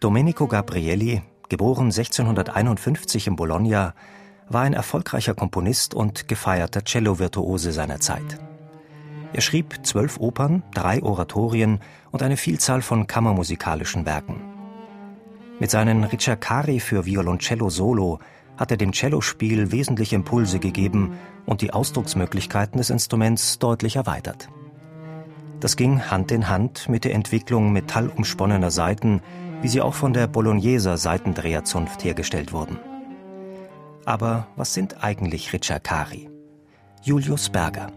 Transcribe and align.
Domenico 0.00 0.46
Gabrielli, 0.46 1.22
geboren 1.48 1.86
1651 1.86 3.26
in 3.26 3.34
Bologna, 3.34 3.94
war 4.48 4.62
ein 4.62 4.72
erfolgreicher 4.72 5.34
Komponist 5.34 5.92
und 5.92 6.28
gefeierter 6.28 6.84
Cello-Virtuose 6.84 7.72
seiner 7.72 7.98
Zeit. 7.98 8.38
Er 9.32 9.40
schrieb 9.40 9.84
zwölf 9.84 10.20
Opern, 10.20 10.62
drei 10.72 11.02
Oratorien 11.02 11.80
und 12.12 12.22
eine 12.22 12.36
Vielzahl 12.36 12.80
von 12.80 13.08
kammermusikalischen 13.08 14.06
Werken. 14.06 14.40
Mit 15.58 15.72
seinen 15.72 16.04
Ricercari 16.04 16.78
für 16.78 17.04
Violoncello 17.04 17.68
Solo 17.68 18.20
hat 18.56 18.70
er 18.70 18.76
dem 18.76 18.92
Cellospiel 18.92 19.72
wesentliche 19.72 20.14
Impulse 20.14 20.60
gegeben 20.60 21.18
und 21.44 21.60
die 21.60 21.72
Ausdrucksmöglichkeiten 21.72 22.78
des 22.78 22.90
Instruments 22.90 23.58
deutlich 23.58 23.96
erweitert. 23.96 24.48
Das 25.60 25.76
ging 25.76 26.02
Hand 26.02 26.30
in 26.30 26.48
Hand 26.48 26.88
mit 26.88 27.04
der 27.04 27.14
Entwicklung 27.14 27.72
metallumsponnener 27.72 28.70
Saiten, 28.70 29.20
wie 29.60 29.66
sie 29.66 29.80
auch 29.80 29.94
von 29.94 30.12
der 30.12 30.28
Bologneser 30.28 30.96
Seitendreherzunft 30.96 32.04
hergestellt 32.04 32.52
wurden. 32.52 32.78
Aber 34.04 34.46
was 34.54 34.72
sind 34.72 35.02
eigentlich 35.02 35.52
Ricercari? 35.52 36.30
Julius 37.02 37.50
Berger. 37.50 37.90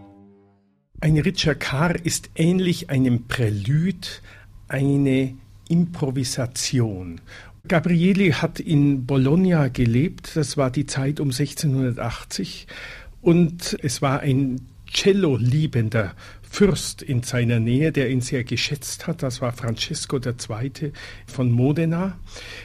Ein 1.00 1.18
Ricercar 1.18 2.04
ist 2.04 2.30
ähnlich 2.34 2.90
einem 2.90 3.28
Prälude, 3.28 4.08
eine 4.66 5.34
Improvisation. 5.68 7.20
Gabrieli 7.68 8.32
hat 8.32 8.58
in 8.58 9.06
Bologna 9.06 9.68
gelebt, 9.68 10.34
das 10.34 10.56
war 10.56 10.72
die 10.72 10.86
Zeit 10.86 11.20
um 11.20 11.28
1680 11.28 12.66
und 13.20 13.78
es 13.82 14.02
war 14.02 14.18
ein 14.20 14.60
Cello-liebender 14.92 16.12
Fürst 16.52 17.00
in 17.00 17.22
seiner 17.22 17.60
Nähe, 17.60 17.92
der 17.92 18.10
ihn 18.10 18.20
sehr 18.20 18.44
geschätzt 18.44 19.06
hat. 19.06 19.22
Das 19.22 19.40
war 19.40 19.52
Francesco 19.52 20.18
II. 20.18 20.92
von 21.26 21.50
Modena. 21.50 22.18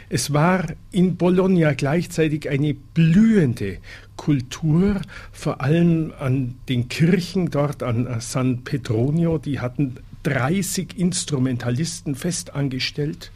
Es 0.09 0.33
war 0.33 0.65
in 0.91 1.15
Bologna 1.15 1.71
gleichzeitig 1.71 2.49
eine 2.49 2.73
blühende 2.73 3.77
Kultur, 4.17 4.99
vor 5.31 5.61
allem 5.61 6.11
an 6.19 6.55
den 6.67 6.89
Kirchen 6.89 7.49
dort 7.49 7.81
an 7.81 8.19
San 8.19 8.65
Petronio. 8.65 9.37
Die 9.37 9.61
hatten 9.61 9.95
30 10.23 10.99
Instrumentalisten 10.99 12.15
fest 12.15 12.53
angestellt. 12.53 13.31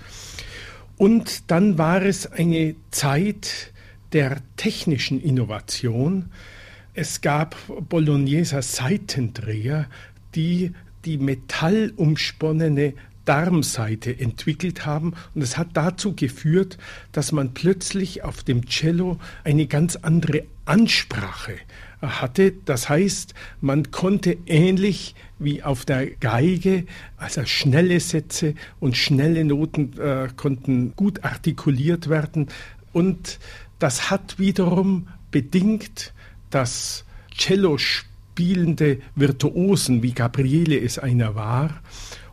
Und 0.98 1.50
dann 1.50 1.78
war 1.78 2.02
es 2.02 2.30
eine 2.30 2.76
Zeit 2.92 3.72
der 4.12 4.40
technischen 4.58 5.22
Innovation. 5.22 6.26
Es 6.94 7.22
gab 7.22 7.56
Bologneser 7.88 8.62
Seitendreher, 8.62 9.88
die 10.36 10.74
die 11.06 11.18
metallumsponnene 11.18 12.94
Darmseite 13.26 14.20
entwickelt 14.20 14.86
haben. 14.86 15.14
Und 15.36 15.42
es 15.42 15.58
hat 15.58 15.70
dazu 15.74 16.16
geführt, 16.16 16.78
dass 17.12 17.32
man 17.32 17.54
plötzlich 17.54 18.24
auf 18.24 18.44
dem 18.44 18.66
Cello 18.66 19.20
eine 19.44 19.68
ganz 19.68 19.96
andere 19.96 20.44
Ansprache 20.66 21.56
hatte. 22.02 22.54
Das 22.66 22.90
heißt, 22.90 23.34
man 23.62 23.92
konnte 23.92 24.38
ähnlich 24.48 25.16
wie 25.38 25.62
auf 25.62 25.86
der 25.86 26.08
Geige, 26.08 26.86
also 27.18 27.46
schnelle 27.46 28.00
Sätze 28.00 28.56
und 28.80 28.98
schnelle 28.98 29.44
Noten 29.46 30.00
äh, 30.00 30.30
konnten 30.36 30.96
gut 30.96 31.24
artikuliert 31.24 32.10
werden. 32.10 32.48
Und 32.92 33.40
das 33.80 34.10
hat 34.10 34.40
wiederum 34.40 35.08
bedingt, 35.30 36.14
dass 36.50 37.06
Cello 37.36 37.78
spielende 38.32 39.00
Virtuosen, 39.16 40.04
wie 40.04 40.14
Gabriele 40.14 40.80
es 40.80 40.98
einer 40.98 41.36
war, 41.36 41.82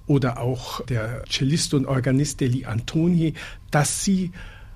oder 0.06 0.40
auch 0.40 0.80
der 0.86 1.24
Cellist 1.28 1.74
und 1.74 1.86
Organist 1.86 2.40
Deli 2.40 2.64
Antoni, 2.64 3.34
dass 3.70 4.04
sie 4.04 4.30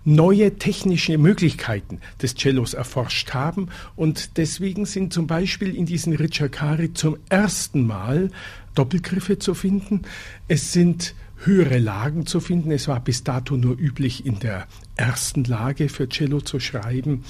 neue 0.04 0.58
technische 0.58 1.16
Möglichkeiten 1.16 2.00
des 2.20 2.34
Cellos 2.34 2.74
erforscht 2.74 3.32
haben. 3.34 3.68
Und 3.94 4.36
deswegen 4.36 4.84
sind 4.84 5.12
zum 5.12 5.28
Beispiel 5.28 5.74
in 5.76 5.86
diesen 5.86 6.12
Ricercari 6.12 6.92
zum 6.92 7.16
ersten 7.28 7.86
Mal 7.86 8.30
Doppelgriffe 8.74 9.38
zu 9.38 9.54
finden. 9.54 10.02
Es 10.48 10.72
sind 10.72 11.14
höhere 11.44 11.78
Lagen 11.78 12.26
zu 12.26 12.40
finden. 12.40 12.72
Es 12.72 12.88
war 12.88 13.00
bis 13.00 13.22
dato 13.24 13.56
nur 13.56 13.78
üblich, 13.78 14.26
in 14.26 14.40
der 14.40 14.66
ersten 14.96 15.44
Lage 15.44 15.88
für 15.88 16.08
Cello 16.08 16.40
zu 16.40 16.58
schreiben. 16.60 17.24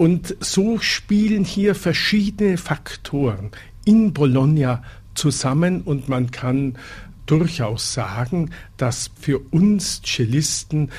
Und 0.00 0.34
so 0.40 0.78
spielen 0.78 1.44
hier 1.44 1.74
verschiedene 1.74 2.56
Faktoren 2.56 3.50
in 3.84 4.14
Bologna 4.14 4.82
zusammen 5.14 5.82
und 5.82 6.08
man 6.08 6.30
kann 6.30 6.78
durchaus 7.26 7.92
sagen, 7.92 8.48
dass 8.78 9.10
für 9.20 9.40
uns 9.50 10.00
Cellisten 10.00 10.90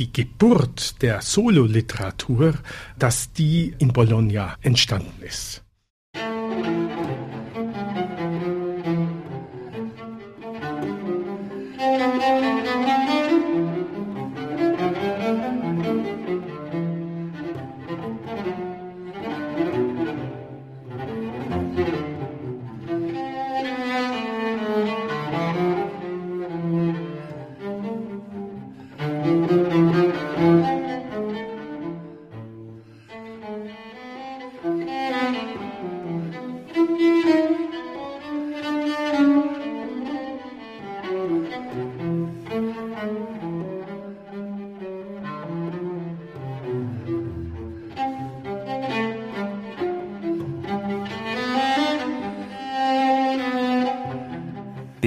die 0.00 0.12
Geburt 0.12 1.00
der 1.02 1.22
Sololiteratur, 1.22 2.54
dass 2.98 3.32
die 3.32 3.76
in 3.78 3.92
Bologna 3.92 4.56
entstanden 4.60 5.22
ist. 5.22 5.62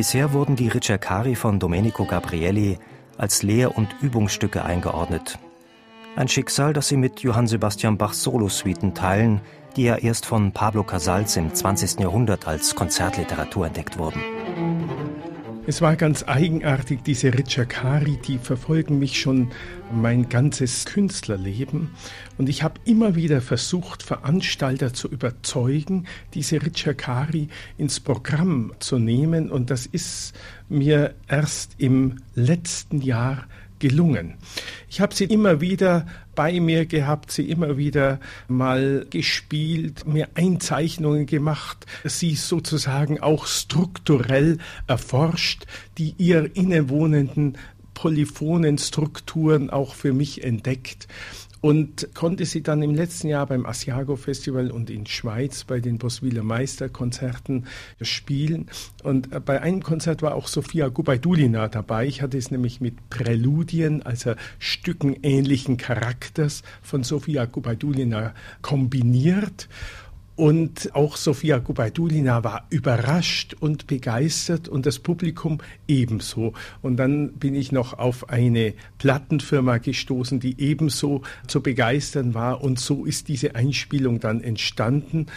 Bisher 0.02 0.34
wurden 0.34 0.56
die 0.56 0.68
Ricercari 0.68 1.36
von 1.36 1.60
Domenico 1.60 2.06
Gabrielli 2.06 2.80
als 3.20 3.44
Lehr- 3.44 3.78
und 3.78 3.96
Übungsstücke 4.02 4.66
eingeordnet. 4.66 5.38
Ein 6.16 6.28
Schicksal, 6.28 6.74
das 6.74 6.88
sie 6.88 6.98
mit 6.98 7.20
Johann 7.20 7.46
Sebastian 7.46 8.00
Bachs 8.00 8.24
Solosuiten 8.24 8.96
teilen, 8.96 9.42
die 9.76 9.84
ja 9.84 9.98
erst 9.98 10.26
von 10.26 10.54
Pablo 10.54 10.84
Casals 10.84 11.38
im 11.38 11.54
20. 11.54 12.00
Jahrhundert 12.00 12.48
als 12.48 12.74
Konzertliteratur 12.74 13.68
entdeckt 13.68 14.00
wurden. 14.00 14.24
Es 15.68 15.80
war 15.80 15.96
ganz 15.96 16.24
eigenartig, 16.28 17.04
diese 17.04 17.36
Ricercari, 17.36 18.18
die 18.28 18.40
verfolgen 18.40 18.98
mich 18.98 19.20
schon 19.20 19.52
mein 19.94 20.28
ganzes 20.28 20.86
Künstlerleben. 20.86 21.92
Und 22.40 22.50
ich 22.50 22.64
habe 22.64 22.82
immer 22.86 23.14
wieder 23.14 23.42
versucht, 23.42 24.02
Veranstalter 24.02 24.92
zu 24.92 25.08
überzeugen, 25.08 26.08
diese 26.34 26.64
Ricercari 26.64 27.48
ins 27.78 28.00
Programm 28.00 28.74
zu 28.80 28.98
nehmen. 28.98 29.52
Und 29.52 29.70
das 29.70 29.86
ist 29.86 30.34
mir 30.68 31.14
erst 31.28 31.76
im 31.78 32.18
letzten 32.34 33.00
Jahr 33.00 33.46
gelungen. 33.82 34.36
Ich 34.90 35.02
habe 35.02 35.14
sie 35.14 35.26
immer 35.26 35.60
wieder 35.60 36.06
bei 36.36 36.62
mir 36.62 36.86
gehabt, 36.86 37.32
sie 37.32 37.50
immer 37.50 37.78
wieder 37.78 38.22
mal 38.48 39.06
gespielt, 39.10 40.08
mir 40.08 40.30
Einzeichnungen 40.36 41.26
gemacht, 41.26 41.86
sie 42.06 42.36
sozusagen 42.36 43.20
auch 43.20 43.46
strukturell 43.48 44.60
erforscht, 44.88 45.66
die 45.98 46.16
ihr 46.18 46.56
innewohnenden 46.56 47.58
polyphonen 48.02 48.80
Strukturen 48.80 49.70
auch 49.70 49.94
für 49.94 50.12
mich 50.12 50.44
entdeckt 50.44 51.08
und 51.62 52.10
konnte 52.16 52.48
sie 52.48 52.64
dann 52.64 52.82
im 52.82 52.96
letzten 52.96 53.28
Jahr 53.28 53.46
beim 53.46 53.68
Asiago 53.68 54.16
Festival 54.16 54.72
und 54.72 54.90
in 54.90 55.06
Schweiz 55.06 55.66
bei 55.66 55.80
den 55.80 56.00
Boswiller 56.00 56.42
Meisterkonzerten 56.42 57.68
spielen. 58.02 58.70
Und 59.04 59.32
äh, 59.32 59.40
bei 59.40 59.62
einem 59.62 59.84
Konzert 59.84 60.24
war 60.24 60.34
auch 60.34 60.48
Sofia 60.48 60.88
Gubaidulina 60.88 61.68
dabei. 61.68 62.08
Ich 62.08 62.24
hatte 62.24 62.40
es 62.40 62.50
nämlich 62.50 62.82
mit 62.82 63.12
Präludien, 63.12 64.02
also 64.02 64.34
Stücken 64.58 65.18
ähnlichen 65.22 65.78
Charakters 65.78 66.64
von 66.82 67.04
Sofia 67.04 67.46
Gubaidulina 67.46 68.34
kombiniert. 68.64 69.70
Und 70.42 70.96
auch 70.96 71.18
Sofia 71.18 71.60
Gubaidulina 71.60 72.44
war 72.44 72.66
überrascht 72.72 73.54
und 73.60 73.86
begeistert 73.86 74.68
und 74.68 74.88
das 74.88 74.98
Publikum 74.98 75.60
ebenso. 75.88 76.54
Und 76.82 76.98
dann 76.98 77.34
bin 77.34 77.54
ich 77.54 77.72
noch 77.72 77.94
auf 78.00 78.30
eine 78.30 78.74
Plattenfirma 78.98 79.78
gestoßen, 79.78 80.40
die 80.40 80.60
ebenso 80.60 81.22
zu 81.46 81.62
begeistern 81.62 82.34
war. 82.34 82.64
Und 82.64 82.80
so 82.80 83.06
ist 83.06 83.28
diese 83.28 83.54
Einspielung 83.54 84.20
dann 84.20 84.42
entstanden. 84.42 85.28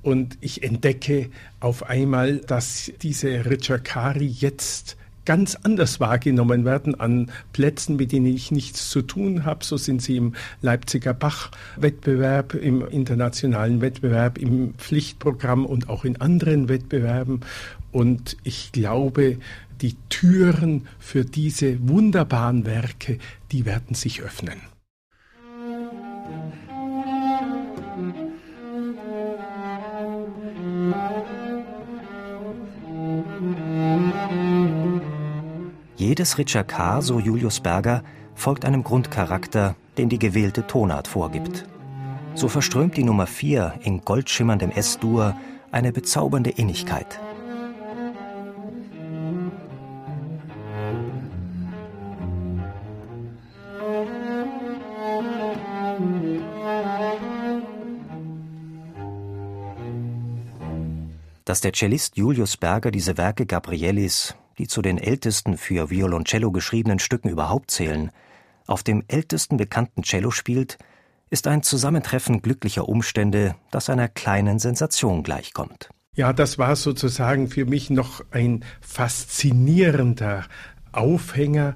Und 0.00 0.38
ich 0.40 0.62
entdecke 0.62 1.28
auf 1.60 1.82
einmal, 1.82 2.38
dass 2.38 2.90
diese 3.02 3.44
Richard 3.44 3.84
Kari 3.84 4.28
jetzt 4.28 4.96
ganz 5.24 5.56
anders 5.62 6.00
wahrgenommen 6.00 6.64
werden 6.64 6.98
an 6.98 7.30
Plätzen, 7.52 7.96
mit 7.96 8.12
denen 8.12 8.26
ich 8.26 8.50
nichts 8.50 8.90
zu 8.90 9.02
tun 9.02 9.44
habe. 9.44 9.64
So 9.64 9.76
sind 9.76 10.02
sie 10.02 10.16
im 10.16 10.34
Leipziger 10.62 11.14
Bach-Wettbewerb, 11.14 12.54
im 12.54 12.86
internationalen 12.86 13.80
Wettbewerb, 13.80 14.38
im 14.38 14.74
Pflichtprogramm 14.74 15.66
und 15.66 15.88
auch 15.88 16.04
in 16.04 16.20
anderen 16.20 16.68
Wettbewerben. 16.68 17.40
Und 17.92 18.36
ich 18.42 18.72
glaube, 18.72 19.38
die 19.80 19.96
Türen 20.08 20.86
für 20.98 21.24
diese 21.24 21.88
wunderbaren 21.88 22.66
Werke, 22.66 23.18
die 23.52 23.64
werden 23.64 23.94
sich 23.94 24.22
öffnen. 24.22 24.73
Jedes 36.14 36.38
Ritschakar, 36.38 37.02
so 37.02 37.18
Julius 37.18 37.58
Berger, 37.58 38.04
folgt 38.36 38.64
einem 38.64 38.84
Grundcharakter, 38.84 39.74
den 39.98 40.08
die 40.08 40.20
gewählte 40.20 40.64
Tonart 40.64 41.08
vorgibt. 41.08 41.66
So 42.36 42.46
verströmt 42.46 42.96
die 42.96 43.02
Nummer 43.02 43.26
4 43.26 43.80
in 43.82 44.00
goldschimmerndem 44.00 44.70
S-Dur 44.70 45.36
eine 45.72 45.90
bezaubernde 45.90 46.50
Innigkeit. 46.50 47.18
Dass 61.44 61.60
der 61.60 61.72
Cellist 61.72 62.16
Julius 62.16 62.56
Berger 62.56 62.92
diese 62.92 63.16
Werke 63.16 63.46
Gabriellis 63.46 64.36
die 64.58 64.66
zu 64.66 64.82
den 64.82 64.98
ältesten 64.98 65.56
für 65.56 65.90
Violoncello 65.90 66.50
geschriebenen 66.50 66.98
Stücken 66.98 67.28
überhaupt 67.28 67.70
zählen, 67.70 68.10
auf 68.66 68.82
dem 68.82 69.04
ältesten 69.08 69.56
bekannten 69.56 70.02
Cello 70.02 70.30
spielt, 70.30 70.78
ist 71.30 71.46
ein 71.46 71.62
Zusammentreffen 71.62 72.42
glücklicher 72.42 72.88
Umstände, 72.88 73.56
das 73.70 73.90
einer 73.90 74.08
kleinen 74.08 74.58
Sensation 74.58 75.22
gleichkommt. 75.22 75.90
Ja, 76.16 76.32
das 76.32 76.58
war 76.58 76.76
sozusagen 76.76 77.48
für 77.48 77.64
mich 77.64 77.90
noch 77.90 78.24
ein 78.30 78.64
faszinierender 78.80 80.44
Aufhänger, 80.92 81.74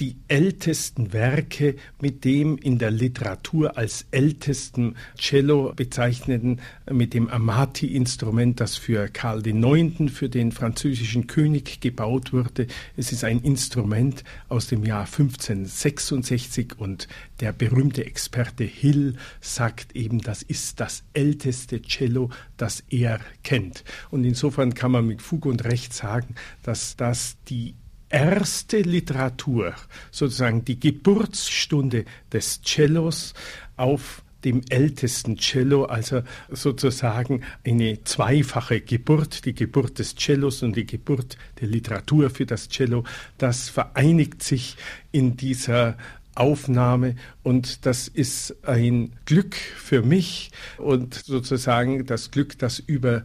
die 0.00 0.16
ältesten 0.26 1.12
Werke 1.12 1.76
mit 2.00 2.24
dem 2.24 2.58
in 2.58 2.78
der 2.78 2.90
Literatur 2.90 3.78
als 3.78 4.06
ältesten 4.10 4.96
Cello 5.16 5.72
bezeichneten, 5.74 6.60
mit 6.90 7.14
dem 7.14 7.28
Amati-Instrument, 7.28 8.60
das 8.60 8.76
für 8.76 9.08
Karl 9.08 9.46
IX., 9.46 10.12
für 10.12 10.28
den 10.28 10.50
französischen 10.50 11.26
König 11.26 11.80
gebaut 11.80 12.32
wurde. 12.32 12.66
Es 12.96 13.12
ist 13.12 13.22
ein 13.22 13.40
Instrument 13.40 14.24
aus 14.48 14.66
dem 14.66 14.84
Jahr 14.84 15.06
1566 15.06 16.74
und 16.76 17.06
der 17.40 17.52
berühmte 17.52 18.04
Experte 18.04 18.64
Hill 18.64 19.14
sagt 19.40 19.94
eben, 19.94 20.20
das 20.20 20.42
ist 20.42 20.80
das 20.80 21.04
älteste 21.12 21.82
Cello, 21.82 22.30
das 22.56 22.82
er 22.90 23.20
kennt. 23.44 23.84
Und 24.10 24.24
insofern 24.24 24.74
kann 24.74 24.90
man 24.90 25.06
mit 25.06 25.22
Fug 25.22 25.46
und 25.46 25.64
Recht 25.64 25.92
sagen, 25.92 26.34
dass 26.62 26.96
das 26.96 27.36
die 27.48 27.74
erste 28.08 28.80
Literatur, 28.80 29.74
sozusagen 30.10 30.64
die 30.64 30.78
Geburtsstunde 30.78 32.04
des 32.32 32.62
Cellos 32.62 33.34
auf 33.76 34.22
dem 34.44 34.62
ältesten 34.68 35.36
Cello, 35.38 35.84
also 35.84 36.22
sozusagen 36.50 37.42
eine 37.64 38.04
zweifache 38.04 38.80
Geburt, 38.80 39.46
die 39.46 39.54
Geburt 39.54 39.98
des 39.98 40.14
Cellos 40.16 40.62
und 40.62 40.76
die 40.76 40.86
Geburt 40.86 41.38
der 41.60 41.68
Literatur 41.68 42.30
für 42.30 42.46
das 42.46 42.68
Cello, 42.68 43.04
das 43.38 43.68
vereinigt 43.68 44.42
sich 44.42 44.76
in 45.12 45.36
dieser 45.36 45.96
Aufnahme 46.34 47.14
und 47.42 47.86
das 47.86 48.08
ist 48.08 48.66
ein 48.66 49.12
Glück 49.24 49.54
für 49.54 50.02
mich 50.02 50.50
und 50.78 51.14
sozusagen 51.14 52.06
das 52.06 52.30
Glück, 52.30 52.58
das 52.58 52.80
über 52.80 53.22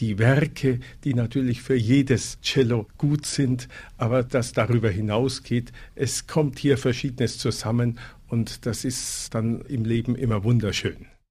die 0.00 0.18
Werke, 0.18 0.80
die 1.04 1.14
natürlich 1.14 1.62
für 1.62 1.76
jedes 1.76 2.40
Cello 2.40 2.86
gut 2.98 3.26
sind, 3.26 3.68
aber 3.96 4.22
das 4.22 4.52
darüber 4.52 4.90
hinausgeht. 4.90 5.72
Es 5.94 6.26
kommt 6.26 6.58
hier 6.58 6.78
Verschiedenes 6.78 7.38
zusammen 7.38 7.98
und 8.28 8.66
das 8.66 8.84
ist 8.84 9.34
dann 9.34 9.60
im 9.62 9.84
Leben 9.84 10.14
immer 10.16 10.44
wunderschön. 10.44 11.06